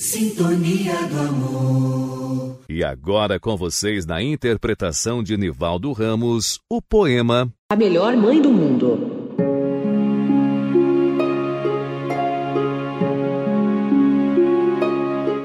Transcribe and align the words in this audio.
Sintonia 0.00 0.94
do 1.08 1.20
amor. 1.20 2.60
E 2.70 2.82
agora 2.82 3.38
com 3.38 3.54
vocês 3.54 4.06
na 4.06 4.22
interpretação 4.22 5.22
de 5.22 5.36
Nivaldo 5.36 5.92
Ramos, 5.92 6.58
o 6.70 6.80
poema 6.80 7.52
A 7.68 7.76
melhor 7.76 8.16
mãe 8.16 8.40
do 8.40 8.48
mundo. 8.48 8.98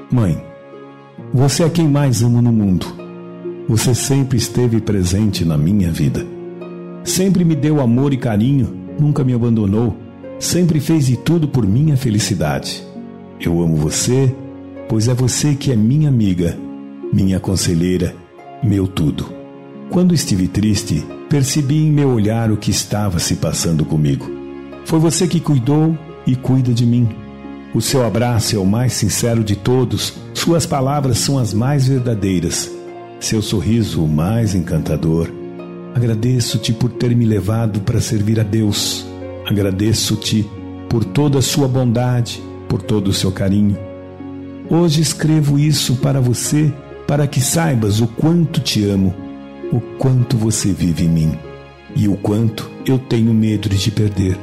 Mãe, 0.10 0.42
você 1.34 1.64
é 1.66 1.70
quem 1.70 1.90
mais 1.90 2.24
amo 2.24 2.42
no 2.42 2.54
mundo. 2.54 2.86
Você 3.68 3.94
sempre 3.94 4.38
esteve 4.38 4.80
presente 4.80 5.44
na 5.44 5.58
minha 5.58 5.92
vida. 5.92 6.26
Sempre 7.04 7.44
me 7.44 7.58
deu 7.58 7.82
amor 7.82 8.14
e 8.14 8.18
carinho, 8.18 8.74
nunca 8.98 9.22
me 9.22 9.34
abandonou, 9.34 9.98
sempre 10.40 10.80
fez 10.80 11.08
de 11.08 11.18
tudo 11.18 11.46
por 11.46 11.68
minha 11.68 11.98
felicidade. 11.98 12.82
Eu 13.38 13.62
amo 13.62 13.76
você 13.76 14.34
pois 14.88 15.08
é 15.08 15.14
você 15.14 15.56
que 15.56 15.72
é 15.72 15.76
minha 15.76 16.10
amiga, 16.10 16.58
minha 17.12 17.40
conselheira, 17.40 18.16
meu 18.64 18.88
tudo. 18.88 19.26
Quando 19.90 20.14
estive 20.14 20.48
triste, 20.48 21.06
percebi 21.30 21.78
em 21.78 21.92
meu 21.92 22.10
olhar 22.10 22.52
o 22.52 22.58
que 22.58 22.72
estava 22.72 23.20
se 23.20 23.36
passando 23.36 23.86
comigo. 23.86 24.30
Foi 24.86 25.00
você 25.00 25.28
que 25.28 25.40
cuidou 25.40 25.98
e 26.26 26.36
cuida 26.36 26.74
de 26.74 26.86
mim. 26.86 27.08
O 27.74 27.82
seu 27.82 28.06
abraço 28.06 28.56
é 28.56 28.60
o 28.60 28.66
mais 28.66 28.94
sincero 28.94 29.44
de 29.44 29.56
todos, 29.56 30.14
suas 30.34 30.66
palavras 30.66 31.18
são 31.20 31.38
as 31.38 31.54
mais 31.54 31.88
verdadeiras, 31.88 32.72
seu 33.20 33.42
sorriso 33.42 34.04
o 34.04 34.08
mais 34.08 34.56
encantador. 34.56 35.30
Agradeço-te 35.94 36.74
por 36.74 36.90
ter 36.90 37.16
me 37.16 37.26
levado 37.26 37.80
para 37.82 38.02
servir 38.02 38.40
a 38.40 38.44
Deus. 38.44 39.06
Agradeço-te 39.46 40.46
por 40.90 41.04
toda 41.06 41.40
a 41.40 41.42
sua 41.42 41.68
bondade, 41.68 42.42
por 42.68 42.82
todo 42.82 43.10
o 43.10 43.14
seu 43.14 43.32
carinho. 43.32 43.78
Hoje 44.70 45.00
escrevo 45.00 45.60
isso 45.60 45.96
para 45.98 46.20
você, 46.20 46.74
para 47.08 47.28
que 47.28 47.40
saibas 47.40 48.02
o 48.02 48.08
quanto 48.08 48.60
te 48.60 48.84
amo, 48.86 49.14
o 49.72 49.80
quanto 49.80 50.38
você 50.38 50.74
vive 50.74 51.06
em 51.06 51.10
mim 51.10 51.32
e 51.96 52.08
o 52.08 52.18
quanto 52.18 52.70
eu 52.86 52.98
tenho 52.98 53.32
medo 53.32 53.70
de 53.70 53.78
te 53.78 53.92
perder. 53.92 54.36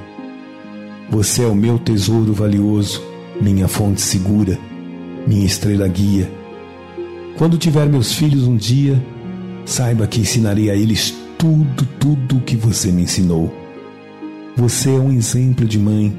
Você 1.10 1.42
é 1.42 1.46
o 1.46 1.56
meu 1.56 1.76
tesouro 1.76 2.32
valioso, 2.32 3.02
minha 3.40 3.66
fonte 3.66 4.00
segura, 4.00 4.58
minha 5.26 5.44
estrela 5.44 5.88
guia. 5.88 6.30
Quando 7.36 7.58
tiver 7.58 7.88
meus 7.88 8.14
filhos 8.14 8.46
um 8.46 8.56
dia, 8.56 9.02
saiba 9.66 10.06
que 10.06 10.20
ensinarei 10.20 10.70
a 10.70 10.76
eles 10.76 11.14
tudo, 11.36 11.84
tudo 11.98 12.36
o 12.36 12.40
que 12.40 12.54
você 12.54 12.92
me 12.92 13.02
ensinou. 13.02 13.52
Você 14.56 14.90
é 14.90 14.98
um 14.98 15.10
exemplo 15.10 15.66
de 15.66 15.78
mãe. 15.78 16.14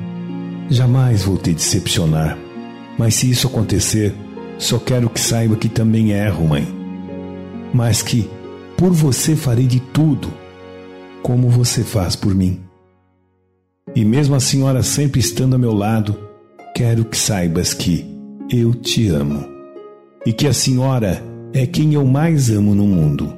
Jamais 0.69 1.23
vou 1.23 1.37
te 1.37 1.53
decepcionar. 1.53 2.42
Mas 2.97 3.15
se 3.15 3.29
isso 3.29 3.47
acontecer, 3.47 4.13
só 4.57 4.77
quero 4.79 5.09
que 5.09 5.19
saiba 5.19 5.55
que 5.55 5.69
também 5.69 6.11
erro, 6.11 6.47
mãe. 6.47 6.67
Mas 7.73 8.01
que 8.01 8.29
por 8.77 8.91
você 8.91 9.35
farei 9.35 9.65
de 9.65 9.79
tudo, 9.79 10.27
como 11.21 11.49
você 11.49 11.83
faz 11.83 12.15
por 12.15 12.33
mim. 12.35 12.59
E 13.95 14.03
mesmo 14.03 14.35
a 14.35 14.39
senhora 14.39 14.83
sempre 14.83 15.19
estando 15.19 15.53
ao 15.53 15.59
meu 15.59 15.73
lado, 15.73 16.17
quero 16.75 17.05
que 17.05 17.17
saibas 17.17 17.73
que 17.73 18.05
eu 18.49 18.73
te 18.73 19.07
amo. 19.09 19.45
E 20.25 20.31
que 20.31 20.47
a 20.47 20.53
senhora 20.53 21.23
é 21.53 21.65
quem 21.65 21.93
eu 21.93 22.05
mais 22.05 22.49
amo 22.49 22.73
no 22.73 22.85
mundo. 22.85 23.33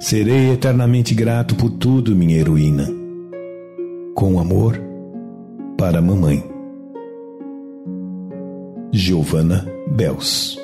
Serei 0.00 0.50
eternamente 0.50 1.14
grato 1.14 1.54
por 1.54 1.70
tudo, 1.70 2.16
minha 2.16 2.36
heroína. 2.36 2.88
Com 4.14 4.40
amor, 4.40 4.80
para 5.76 5.98
a 5.98 6.02
mamãe. 6.02 6.59
Giovanna 8.92 9.64
Bels. 9.86 10.58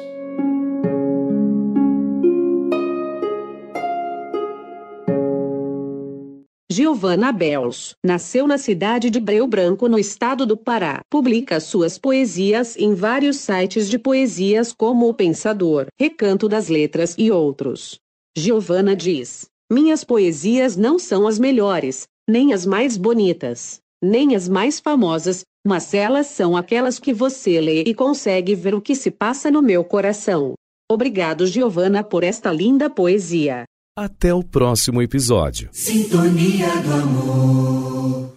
Giovanna 6.69 7.31
Bels 7.31 7.95
nasceu 8.05 8.49
na 8.49 8.59
cidade 8.59 9.11
de 9.11 9.21
Breu 9.21 9.47
Branco, 9.47 9.89
no 9.89 9.97
estado 9.97 10.45
do 10.45 10.57
Pará. 10.57 11.03
Publica 11.09 11.61
suas 11.61 11.99
poesias 11.99 12.77
em 12.77 12.95
vários 12.95 13.37
sites 13.37 13.89
de 13.89 13.97
poesias 13.97 14.73
como 14.73 15.09
O 15.09 15.15
Pensador, 15.15 15.87
Recanto 15.97 16.49
das 16.49 16.69
Letras 16.69 17.15
e 17.17 17.31
outros. 17.31 18.01
Giovanna 18.37 18.97
diz: 18.97 19.47
Minhas 19.71 20.03
poesias 20.03 20.77
não 20.77 20.99
são 20.99 21.29
as 21.29 21.39
melhores, 21.39 22.09
nem 22.29 22.53
as 22.53 22.67
mais 22.67 22.97
bonitas, 22.97 23.81
nem 24.03 24.35
as 24.35 24.49
mais 24.49 24.81
famosas, 24.81 25.43
mas 25.67 25.93
elas 25.95 26.29
são 26.29 26.57
aquelas 26.57 26.99
que 26.99 27.13
você 27.13 27.61
lê 27.61 27.83
e 27.83 27.95
consegue 27.95 28.55
ver 28.55 28.75
o 28.75 28.81
que 28.81 28.95
se 28.95 29.11
passa 29.11 29.51
no 29.51 29.61
meu 29.61 29.83
coração. 29.83 30.55
Obrigado, 30.91 31.47
Giovana, 31.47 32.05
por 32.05 32.23
esta 32.23 32.53
linda 32.53 32.89
poesia. 32.89 33.65
Até 33.99 34.33
o 34.33 34.45
próximo 34.45 35.03
episódio. 35.03 35.69
Sintonia 35.73 36.69
do 36.83 36.93
amor. 36.93 38.36